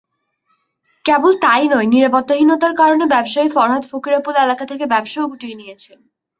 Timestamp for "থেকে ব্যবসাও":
4.65-5.29